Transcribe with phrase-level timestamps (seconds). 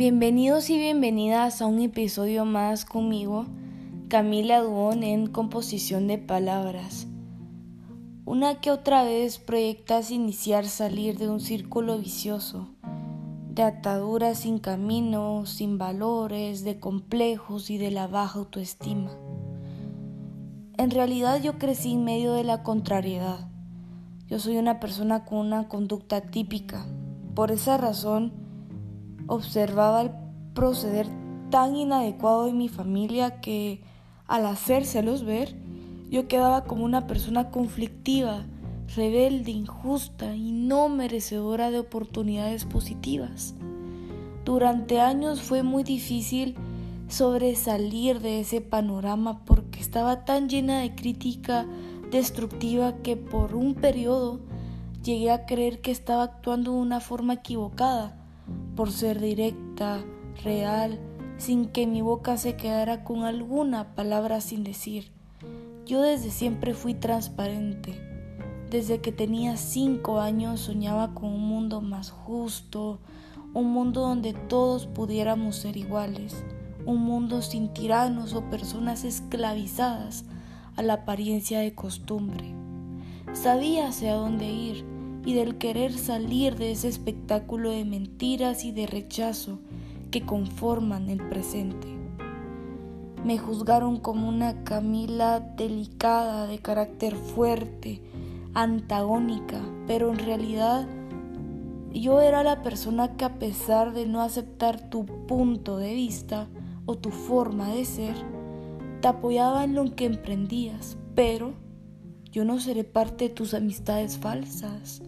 [0.00, 3.44] Bienvenidos y bienvenidas a un episodio más conmigo,
[4.08, 7.06] Camila Duón en composición de palabras.
[8.24, 12.70] Una que otra vez proyectas iniciar salir de un círculo vicioso,
[13.50, 19.10] de ataduras sin camino, sin valores, de complejos y de la baja autoestima.
[20.78, 23.50] En realidad yo crecí en medio de la contrariedad.
[24.28, 26.86] Yo soy una persona con una conducta típica.
[27.34, 28.48] Por esa razón,
[29.30, 30.10] observaba el
[30.54, 31.06] proceder
[31.50, 33.80] tan inadecuado de mi familia que,
[34.26, 35.56] al hacérselos ver,
[36.10, 38.44] yo quedaba como una persona conflictiva,
[38.96, 43.54] rebelde, injusta y no merecedora de oportunidades positivas.
[44.44, 46.56] Durante años fue muy difícil
[47.08, 51.66] sobresalir de ese panorama porque estaba tan llena de crítica
[52.10, 54.40] destructiva que por un periodo
[55.04, 58.19] llegué a creer que estaba actuando de una forma equivocada
[58.76, 60.04] por ser directa,
[60.42, 60.98] real,
[61.38, 65.10] sin que mi boca se quedara con alguna palabra sin decir.
[65.86, 67.98] Yo desde siempre fui transparente.
[68.70, 73.00] Desde que tenía cinco años soñaba con un mundo más justo,
[73.52, 76.44] un mundo donde todos pudiéramos ser iguales,
[76.86, 80.24] un mundo sin tiranos o personas esclavizadas
[80.76, 82.54] a la apariencia de costumbre.
[83.32, 84.84] Sabía hacia dónde ir,
[85.24, 89.58] y del querer salir de ese espectáculo de mentiras y de rechazo
[90.10, 91.86] que conforman el presente.
[93.24, 98.00] Me juzgaron como una Camila delicada, de carácter fuerte,
[98.54, 100.88] antagónica, pero en realidad
[101.92, 106.48] yo era la persona que a pesar de no aceptar tu punto de vista
[106.86, 108.14] o tu forma de ser,
[109.00, 111.52] te apoyaba en lo que emprendías, pero
[112.32, 115.02] yo no seré parte de tus amistades falsas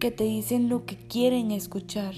[0.00, 2.14] que te dicen lo que quieren escuchar.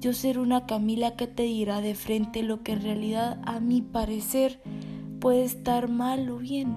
[0.00, 3.80] Yo seré una Camila que te dirá de frente lo que en realidad a mi
[3.80, 4.60] parecer
[5.20, 6.76] puede estar mal o bien,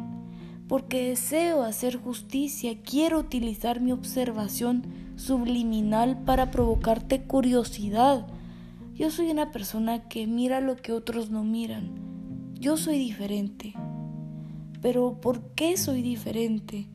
[0.67, 4.83] porque deseo hacer justicia, quiero utilizar mi observación
[5.17, 8.25] subliminal para provocarte curiosidad.
[8.95, 11.91] Yo soy una persona que mira lo que otros no miran.
[12.59, 13.73] Yo soy diferente.
[14.81, 16.87] Pero ¿por qué soy diferente?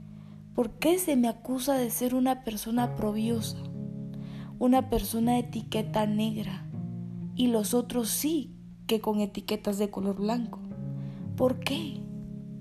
[0.57, 3.59] ¿Por qué se me acusa de ser una persona probiosa?
[4.59, 6.69] Una persona de etiqueta negra
[7.37, 8.57] y los otros sí
[8.89, 10.59] que con etiquetas de color blanco.
[11.37, 12.01] ¿Por qué?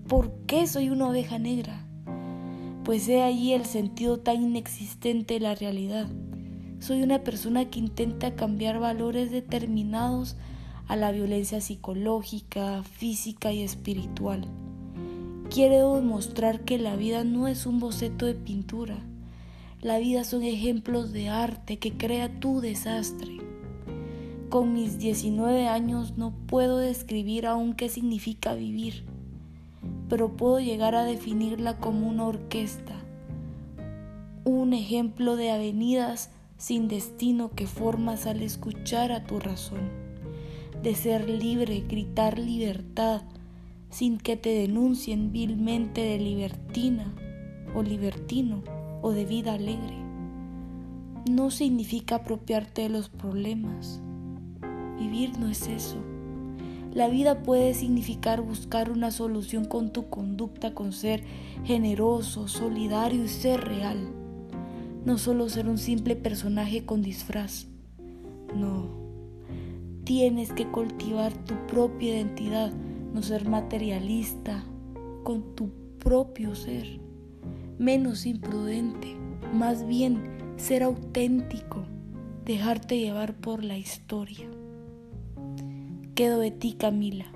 [0.08, 1.88] ¿Por qué soy una oveja negra?
[2.84, 6.08] Pues he allí el sentido tan inexistente de la realidad.
[6.78, 10.38] Soy una persona que intenta cambiar valores determinados
[10.88, 14.48] a la violencia psicológica, física y espiritual
[15.56, 18.98] quiero demostrar que la vida no es un boceto de pintura.
[19.80, 23.38] La vida son ejemplos de arte que crea tu desastre.
[24.50, 29.06] Con mis 19 años no puedo describir aún qué significa vivir,
[30.10, 32.96] pero puedo llegar a definirla como una orquesta,
[34.44, 39.90] un ejemplo de avenidas sin destino que formas al escuchar a tu razón,
[40.84, 43.22] de ser libre, gritar libertad,
[43.90, 47.14] sin que te denuncien vilmente de libertina
[47.76, 48.64] o libertino
[49.02, 49.98] o de vida alegre.
[51.30, 54.02] No significa apropiarte de los problemas.
[55.00, 55.98] Vivir no es eso.
[56.94, 61.24] La vida puede significar buscar una solución con tu conducta, con ser
[61.66, 64.08] generoso, solidario y ser real.
[65.04, 67.68] No solo ser un simple personaje con disfraz.
[68.56, 68.88] No.
[70.06, 72.72] Tienes que cultivar tu propia identidad
[73.16, 74.66] no ser materialista
[75.24, 77.00] con tu propio ser,
[77.80, 79.16] menos imprudente,
[79.54, 81.86] más bien ser auténtico,
[82.44, 84.50] dejarte llevar por la historia.
[86.14, 87.28] Quedo de ti, Camila.